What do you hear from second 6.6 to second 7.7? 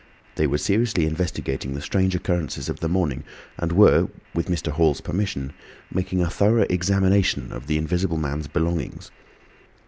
examination of